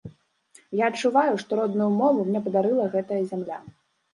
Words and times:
Я 0.79 0.87
адчуваю, 0.91 1.35
што 1.43 1.51
родную 1.61 1.91
мову 1.99 2.25
мне 2.31 2.43
падарыла 2.49 2.89
гэтая 2.95 3.21
зямля. 3.35 3.63